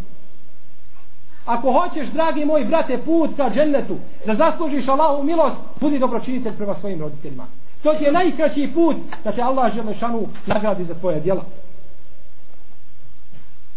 [1.46, 6.76] Ako hoćeš, dragi moj brate, put ka džennetu, da zaslužiš Allahu milost, budi dobročinitelj prema
[6.76, 7.46] svojim roditeljima.
[7.84, 11.44] To ti je najkraći put da te Allah Želešanu nagradi za tvoje djela.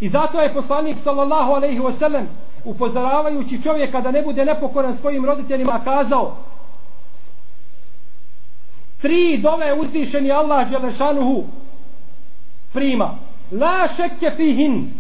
[0.01, 2.25] I zato je poslanik sallallahu alaihi wasallam
[2.65, 6.37] upozoravajući čovjeka da ne bude nepokoran svojim roditeljima kazao
[9.01, 11.45] tri dove uzvišeni Allah Đelešanuhu
[12.73, 13.15] prima
[13.51, 14.91] la šekke fihin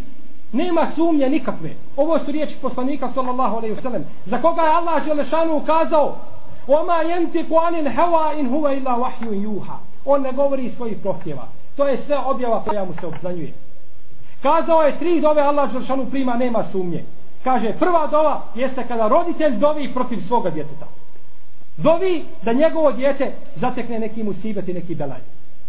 [0.56, 4.04] nema sumnje nikakve ovo su riječi poslanika sallallahu alejhi ve sellem.
[4.26, 6.16] za koga je Allah dželešanu ukazao:
[6.66, 11.48] oma jenti anil hawa in huwa illa wahyun yuha." on ne govori iz svojih prohtjeva
[11.76, 13.52] to je sve objava koja mu se obzanjuje
[14.42, 17.04] kazao je tri dove Allah dželešanu prima nema sumnje
[17.44, 20.86] kaže prva dova jeste kada roditelj dovi protiv svoga djeteta
[21.76, 25.20] Dovi da njegovo dijete zatekne neki musibet i neki belaj.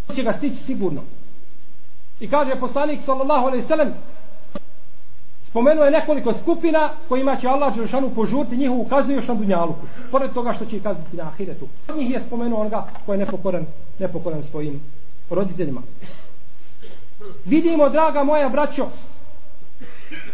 [0.07, 1.01] To će ga stići sigurno.
[2.19, 3.93] I kaže poslanik sallallahu alejhi ve sellem
[5.49, 9.87] spomenuo je nekoliko skupina kojima će Allah Đelšanu požurti njihovu kaznu još na dunjaluku.
[10.11, 11.67] Pored toga što će kazati na ahiretu.
[11.87, 13.65] Od njih je spomenuo onoga koji je nepokoran,
[13.99, 14.81] nepokoran svojim
[15.29, 15.81] roditeljima.
[17.45, 18.87] Vidimo, draga moja braćo,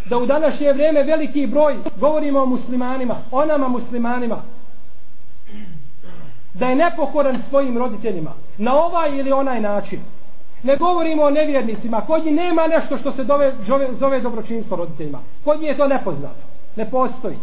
[0.10, 4.42] da u današnje vrijeme veliki broj govorimo o muslimanima, o nama muslimanima,
[6.54, 10.00] da je nepokoran svojim roditeljima na ovaj ili onaj način
[10.64, 12.02] ne govorimo o nevjernicima.
[12.02, 15.20] Kod njih nema nešto što se dove, zove, zove dobročinstvo roditeljima.
[15.44, 16.44] Kod njih je to nepoznato.
[16.76, 17.36] Ne postoji.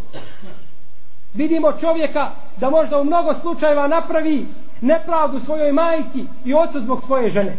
[1.35, 4.47] Vidimo čovjeka da možda u mnogo slučajeva napravi
[4.81, 7.57] nepravdu svojoj majki i ocu zbog svoje žene.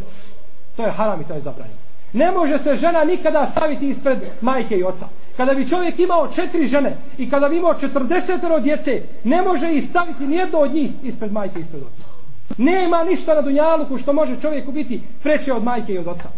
[0.75, 1.79] To je haram i to je zabranjeno.
[2.13, 5.07] Ne može se žena nikada staviti ispred majke i oca.
[5.37, 9.89] Kada bi čovjek imao četiri žene i kada bi imao četrdesetero djece, ne može ih
[9.89, 12.10] staviti nijedno od njih ispred majke i ispred oca.
[12.57, 16.29] Nema ništa na dunjaluku što može čovjeku biti preče od majke i od oca.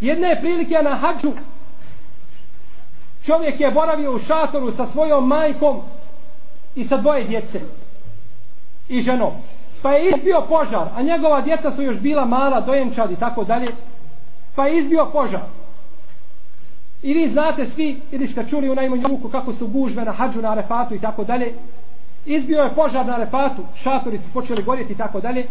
[0.00, 1.32] Jedne prilike na hađu
[3.26, 5.80] čovjek je boravio u šatoru sa svojom majkom
[6.74, 7.60] i sa dvoje djece
[8.88, 9.32] i ženom.
[9.82, 13.74] Pa je izbio požar, a njegova djeca su još bila mala, dojenčad i tako dalje
[14.54, 15.40] pa je izbio požar.
[17.02, 20.42] I vi znate svi, ili ste čuli u najmanju ruku kako su gužve na hađu
[20.42, 21.54] na arefatu i tako dalje.
[22.24, 25.46] Izbio je požar na arefatu, šatori su počeli gorjeti i tako dalje.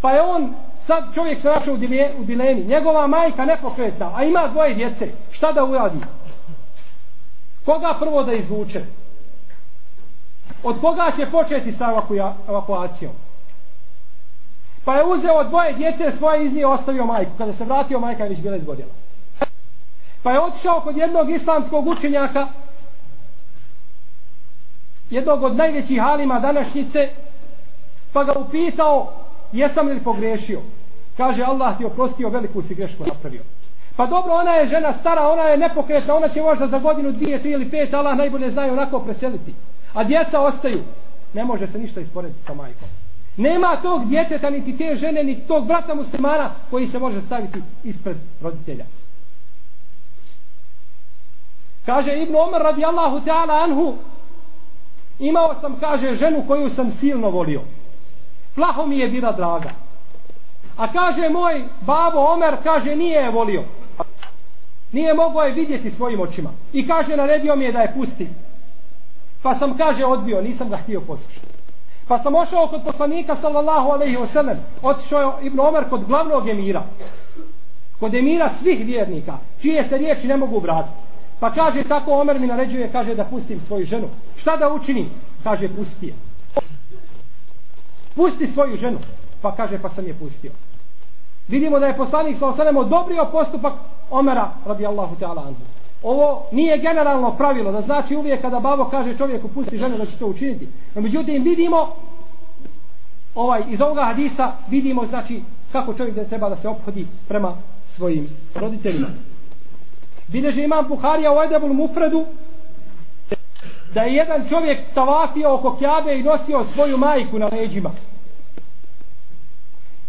[0.00, 0.54] Pa je on,
[0.86, 5.08] sad čovjek se našao u, dile, u dilemi, njegova majka nepokretna, a ima dvoje djece,
[5.30, 5.98] šta da uradi?
[7.64, 8.84] Koga prvo da izvuče?
[10.62, 12.02] Od koga će početi sa
[12.48, 13.12] evakuacijom?
[14.84, 17.32] Pa je uzeo dvoje djece svoje iz nje ostavio majku.
[17.38, 18.88] Kada se vratio, majka je već bila izgodila.
[20.22, 22.48] Pa je otišao kod jednog islamskog učenjaka,
[25.12, 27.08] jednog od najvećih halima današnjice,
[28.12, 29.12] pa ga upitao,
[29.52, 30.60] jesam li pogrešio?
[31.16, 33.42] Kaže, Allah ti oprostio, veliku si grešku napravio.
[33.96, 37.38] Pa dobro, ona je žena stara, ona je nepokretna, ona će možda za godinu, dvije,
[37.38, 39.54] tri ili pet, Allah najbolje znaju onako preseliti.
[39.94, 40.82] A djeca ostaju.
[41.34, 42.88] Ne može se ništa isporediti sa majkom.
[43.36, 48.16] Nema tog djeteta, niti te žene, niti tog brata muslimana koji se može staviti ispred
[48.42, 48.84] roditelja.
[51.86, 53.94] Kaže Ibn Omer radijallahu ta'ala anhu,
[55.22, 57.60] imao sam, kaže, ženu koju sam silno volio.
[58.54, 59.70] Plaho mi je bila draga.
[60.76, 63.64] A kaže moj babo Omer, kaže, nije je volio.
[64.92, 66.50] Nije mogao je vidjeti svojim očima.
[66.72, 68.28] I kaže, naredio mi je da je pusti.
[69.42, 71.46] Pa sam, kaže, odbio, nisam ga htio poslušati.
[72.08, 74.56] Pa sam ošao kod poslanika sallallahu alaihi wa sallam.
[74.82, 76.82] Otišao je Ibn Omer kod glavnog emira.
[78.00, 79.38] Kod emira svih vjernika.
[79.60, 81.11] Čije se riječi ne mogu vratiti.
[81.42, 84.08] Pa kaže tako Omer mi naređuje, kaže da pustim svoju ženu.
[84.36, 85.08] Šta da učinim?
[85.42, 86.14] Kaže pusti je.
[88.14, 88.98] Pusti svoju ženu.
[89.40, 90.50] Pa kaže pa sam je pustio.
[91.48, 93.72] Vidimo da je poslanik sa osanem odobrio postupak
[94.10, 95.62] Omera radijallahu ta'ala anhu.
[96.02, 100.18] Ovo nije generalno pravilo, da znači uvijek kada babo kaže čovjeku pusti ženu da će
[100.18, 100.68] to učiniti.
[100.94, 101.96] No međutim vidimo
[103.34, 107.56] ovaj iz ovoga hadisa vidimo znači kako čovjek da treba da se ophodi prema
[107.96, 109.08] svojim roditeljima.
[110.32, 112.24] Bileže imam Buharija u Edebul Mufredu
[113.94, 117.90] da je jedan čovjek tavafio oko Kjabe i nosio svoju majku na leđima.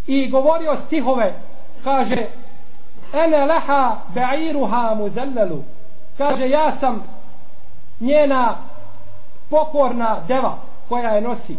[0.08, 1.34] I govorio stihove,
[1.84, 2.28] kaže
[3.14, 5.64] Ene leha be'iruha muzellalu
[6.18, 7.04] kaže ja sam
[8.00, 8.58] njena
[9.50, 10.58] pokorna deva
[10.90, 11.58] koja je nosi.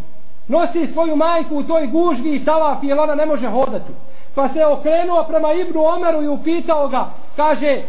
[0.49, 3.93] Nosi svoju majku u toj gužvi i tavafi jer ona ne može hodati.
[4.35, 7.83] Pa se okrenuo prema Ibnu Omeru i upitao ga kaže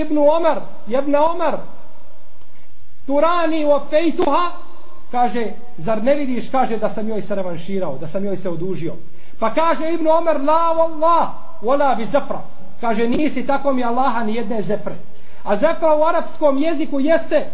[0.00, 1.56] Ibn Omer Ibnu Omer
[3.06, 4.50] Turani u fejtuha
[5.10, 8.94] kaže zar ne vidiš kaže da sam joj se revanširao da sam joj se odužio
[9.38, 11.28] pa kaže Ibn Omer la wallah
[11.62, 12.40] wala bi zepra.
[12.80, 14.94] kaže nisi tako mi Allaha ni jedne zepre
[15.44, 17.46] A zepra u arapskom jeziku jeste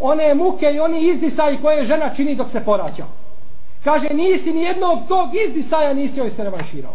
[0.00, 3.04] one muke i oni izdisaji koje žena čini dok se porađa.
[3.84, 6.94] Kaže, nisi ni jednog tog izdisaja nisi joj se revanširao.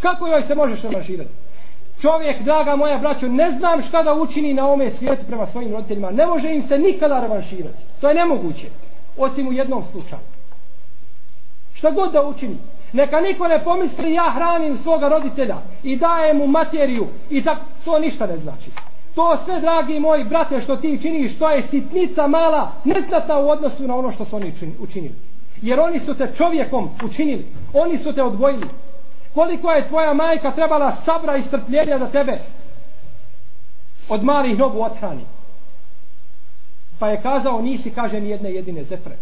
[0.00, 1.30] Kako joj se možeš revanširati?
[2.02, 6.10] Čovjek, draga moja braćo, ne znam šta da učini na ome svijetu prema svojim roditeljima.
[6.10, 7.78] Ne može im se nikada revanširati.
[8.00, 8.66] To je nemoguće.
[9.16, 10.22] Osim u jednom slučaju.
[11.74, 12.56] Šta god da učini.
[12.92, 17.98] Neka niko ne pomisli ja hranim svoga roditelja i dajem mu materiju i tak, to
[17.98, 18.70] ništa ne znači.
[19.14, 23.82] To sve, dragi moji brate, što ti činiš, to je sitnica mala, neznatna u odnosu
[23.82, 25.14] na ono što su oni učinili.
[25.62, 27.46] Jer oni su te čovjekom učinili.
[27.74, 28.68] Oni su te odgojili
[29.34, 32.38] koliko je tvoja majka trebala sabra i strpljenja za tebe?
[34.08, 35.24] Od malih nogu odhrani
[36.98, 39.16] pa je kazao nisi kaže ni jedne jedine zepre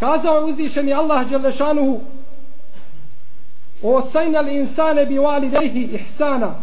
[0.00, 2.00] kazao je uzvišeni Allah Đelešanuhu
[3.82, 5.50] o sajnal insane bi vali
[5.94, 6.54] ihsana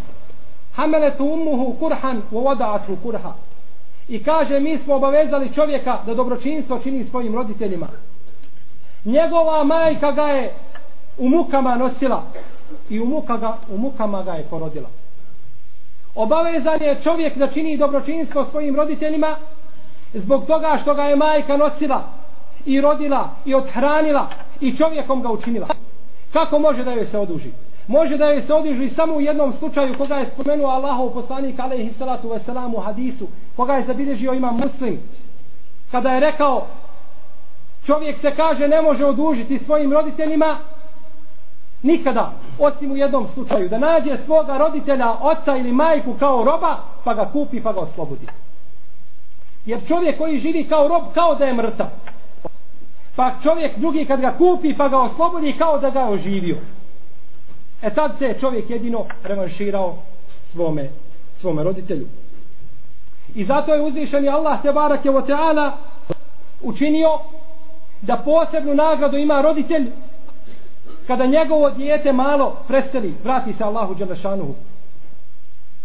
[0.76, 3.34] hameletu umuhu kurhan u vodaatru kurha.
[4.08, 7.88] I kaže mi smo obavezali čovjeka da dobročinstvo čini svojim roditeljima.
[9.05, 10.53] Njegova majka ga je
[11.17, 12.23] u mukama nosila
[12.89, 14.89] i u, muka ga, u mukama ga je porodila.
[16.15, 19.35] Obavezan je čovjek da čini dobročinstvo svojim roditeljima
[20.13, 22.03] zbog toga što ga je majka nosila
[22.65, 24.29] i rodila i odhranila
[24.62, 25.67] i čovjekom ga učinila.
[26.33, 27.51] Kako može da joj se oduži?
[27.88, 31.93] Može da joj se oduži samo u jednom slučaju koga je spomenuo Allahov poslanik alaihi
[31.93, 34.99] salatu wasalam u hadisu, koga je zabilježio imam muslim.
[35.91, 36.67] Kada je rekao
[37.86, 40.58] čovjek se kaže ne može odužiti svojim roditeljima
[41.84, 47.13] nikada, osim u jednom slučaju, da nađe svoga roditelja, oca ili majku kao roba, pa
[47.13, 48.28] ga kupi pa ga oslobodi.
[49.65, 51.88] Jer čovjek koji živi kao rob, kao da je mrtav.
[53.15, 56.58] Pa čovjek drugi kad ga kupi pa ga oslobodi kao da ga je oživio.
[57.82, 59.96] E tad se čovjek jedino revanširao
[60.52, 60.89] svome
[61.39, 62.08] svome roditelju.
[63.36, 65.78] I zato je uzvišeni Allah te barak je o teala
[66.62, 67.10] učinio
[68.01, 69.91] da posebnu nagradu ima roditelj
[71.07, 74.53] kada njegovo dijete malo preseli vrati se Allahu Đelešanuhu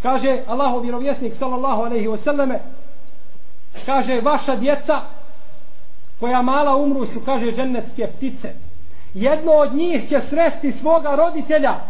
[0.03, 2.59] kaže Allahu vjerovjesnik sallallahu alaihi wasallame
[3.87, 5.01] kaže vaša djeca
[6.21, 8.53] koja mala umru su, kaže, džennetske ptice.
[9.15, 11.81] Jedno od njih će sresti svoga roditelja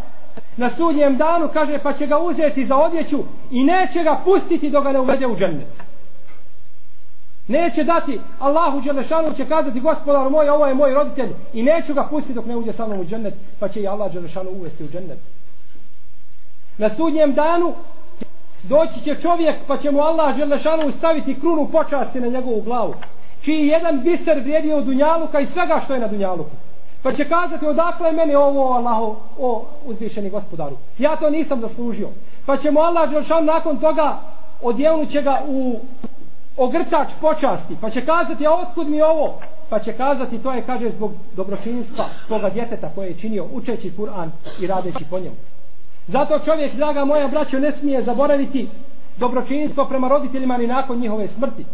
[0.57, 4.83] na sudnjem danu, kaže, pa će ga uzeti za odjeću i neće ga pustiti dok
[4.83, 5.67] ga ne uvede u džennet.
[7.47, 12.07] Neće dati, Allahu Đelešanu će kazati, gospodar moj, ovo je moj roditelj i neću ga
[12.09, 14.87] pustiti dok ne uđe sa mnom u džennet, pa će i Allah Đelešanu uvesti u
[14.87, 15.19] džennet.
[16.77, 17.73] Na sudnjem danu
[18.63, 22.93] doći će čovjek pa će mu Allah Đelešanu staviti krunu počasti na njegovu glavu
[23.45, 26.55] čiji jedan biser vrijedi od Dunjaluka i svega što je na Dunjaluku.
[27.03, 30.75] Pa će kazati odakle je meni ovo Allaho, o uzvišeni gospodaru.
[30.97, 32.09] Ja to nisam zaslužio.
[32.45, 34.19] Pa će mu Allah Đelešanu nakon toga
[34.61, 35.79] odjevnut će ga u
[36.57, 37.77] ogrtač počasti.
[37.81, 39.39] Pa će kazati, a otkud mi ovo?
[39.69, 44.29] Pa će kazati, to je, kaže, zbog dobročinstva toga djeteta koje je činio učeći Kur'an
[44.61, 45.35] i radeći po njemu.
[46.07, 48.69] Zato čovjek, draga moja braćo, ne smije zaboraviti
[49.17, 51.65] dobročinstvo prema roditeljima ni nakon njihove smrti.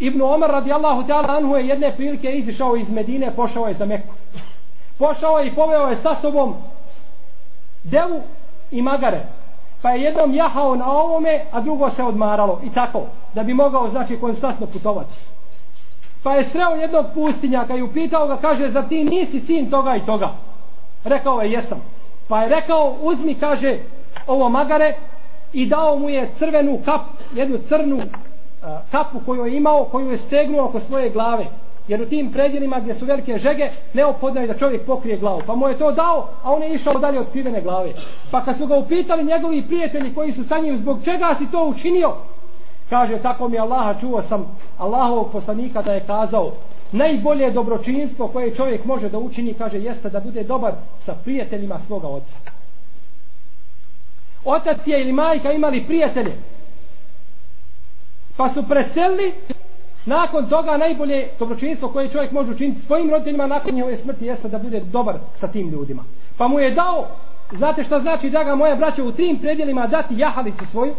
[0.00, 4.14] Ibn Omar radijallahu ta'ala anhu je jedne prilike izišao iz Medine, pošao je za Meku.
[4.98, 6.54] Pošao je i poveo je sa sobom
[7.82, 8.22] devu
[8.70, 9.26] i magare
[9.84, 13.02] pa je jednom jahao na ovome, a drugo se odmaralo i tako,
[13.34, 15.14] da bi mogao znači konstantno putovati.
[16.22, 20.06] Pa je sreo jednog pustinjaka i upitao ga, kaže, za ti nisi sin toga i
[20.06, 20.30] toga?
[21.04, 21.82] Rekao je, jesam.
[22.28, 23.78] Pa je rekao, uzmi, kaže,
[24.26, 24.94] ovo magare
[25.52, 27.02] i dao mu je crvenu kap,
[27.34, 28.00] jednu crnu
[28.90, 31.46] kapu koju je imao, koju je stegnuo oko svoje glave.
[31.88, 35.42] Jer u tim predjelima gdje su velike žege, neophodno je da čovjek pokrije glavu.
[35.46, 37.92] Pa mu je to dao, a on je išao dalje od krivene glave.
[38.30, 41.64] Pa kad su ga upitali njegovi prijatelji koji su sa njim, zbog čega si to
[41.64, 42.14] učinio?
[42.90, 46.52] Kaže, tako mi Allaha čuo sam Allahovog poslanika da je kazao,
[46.92, 50.72] najbolje dobročinstvo koje čovjek može da učini, kaže, jeste da bude dobar
[51.06, 52.36] sa prijateljima svoga oca.
[54.44, 56.36] Otac je ili majka imali prijatelje,
[58.36, 59.32] pa su preselili
[60.06, 64.58] nakon toga najbolje dobročinstvo koje čovjek može učiniti svojim roditeljima nakon njihove smrti jeste da
[64.58, 66.02] bude dobar sa tim ljudima.
[66.38, 67.06] Pa mu je dao
[67.52, 70.94] znate šta znači da ga moja braća u tim predjelima dati jahalicu svoju?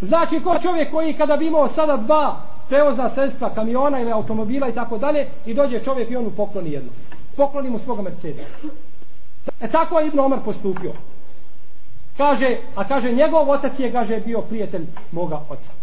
[0.00, 4.74] Znači ko čovjek koji kada bi imao sada dva prevozna sredstva kamiona ili automobila i
[4.74, 6.90] tako dalje i dođe čovjek i on mu pokloni jednu.
[7.36, 8.46] Pokloni mu svoga Mercedes
[9.60, 10.92] e tako je Ibn Omar postupio.
[12.16, 15.79] Kaže, a kaže njegov otac je kaže bio prijatelj moga oca.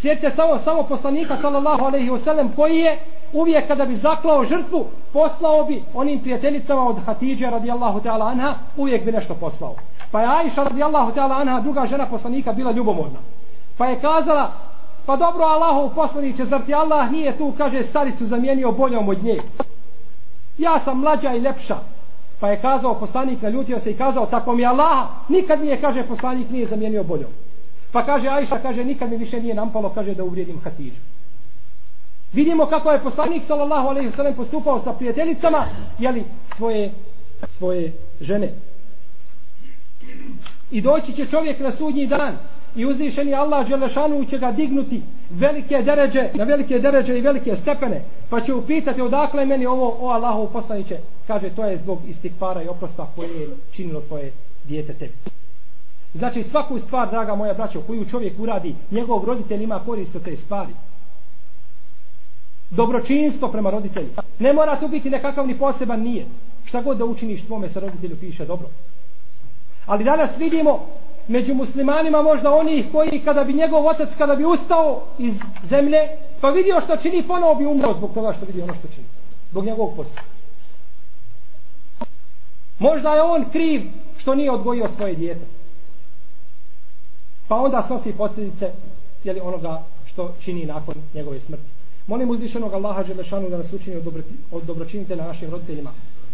[0.00, 2.98] Sjetite samo, samo poslanika sallallahu alaihi wasallam koji je
[3.32, 9.04] uvijek kada bi zaklao žrtvu poslao bi onim prijateljicama od Hatidže radijallahu ta'ala anha uvijek
[9.04, 9.74] bi nešto poslao.
[10.12, 13.18] Pa je Aisha radijallahu ta'ala anha druga žena poslanika bila ljubomorna.
[13.78, 14.50] Pa je kazala
[15.06, 19.42] pa dobro Allahov poslaniće zar ti Allah nije tu kaže staricu zamijenio boljom od nje.
[20.58, 21.76] Ja sam mlađa i lepša.
[22.40, 26.50] Pa je kazao poslanik naljutio se i kazao tako mi Allah nikad nije kaže poslanik
[26.50, 27.30] nije zamijenio boljom.
[27.98, 31.00] Pa kaže Ajša, kaže, nikad mi više nije nampalo, kaže, da uvrijedim Hatidžu.
[32.32, 35.68] Vidimo kako je poslanik sallallahu alejhi ve sellem postupao sa prijateljicama,
[35.98, 36.24] jeli
[36.56, 36.90] svoje
[37.50, 38.52] svoje žene.
[40.70, 42.38] I doći će čovjek na sudnji dan
[42.76, 48.02] i uzvišeni Allah dželešanu će ga dignuti velike deređe, na velike deređe i velike stepene,
[48.30, 52.68] pa će upitati odakle meni ovo o Allahu poslanice, kaže to je zbog istikvara i
[52.68, 54.32] oprosta koje je činilo tvoje
[54.64, 55.37] dijete tebi.
[56.14, 60.36] Znači svaku stvar, draga moja braćo, koju čovjek uradi, njegov roditelj ima korist od te
[60.36, 60.72] stvari.
[62.70, 64.08] Dobročinstvo prema roditelju.
[64.38, 66.26] Ne mora tu biti nekakav ni poseban nije.
[66.64, 68.68] Šta god da učiniš tvome sa roditelju piše dobro.
[69.86, 70.86] Ali danas vidimo
[71.28, 75.34] među muslimanima možda onih koji kada bi njegov otac kada bi ustao iz
[75.70, 75.98] zemlje
[76.40, 79.06] pa vidio što čini ponovo bi umro zbog toga što vidi ono što čini.
[79.50, 80.22] Zbog njegovog posla.
[82.78, 83.82] Možda je on kriv
[84.18, 85.57] što nije odgojio svoje dijete
[87.48, 88.70] pa onda snosi posljedice
[89.24, 91.64] jeli, onoga što čini nakon njegove smrti.
[92.06, 95.90] Molim uzvišenog Allaha Đelešanu da nas učini od, dobro, od dobročinitelja našim roditeljima,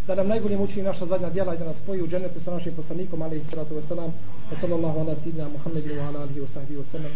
[0.06, 2.74] da nam najbolje učini naša zadnja djela i da nas spoji u dženetu sa našim
[2.74, 4.10] poslanikom, ali i sratu wasalam,
[4.52, 7.12] wa sallallahu ala sidna Muhammedu wa ala alihi wa sahbihi wa sallam,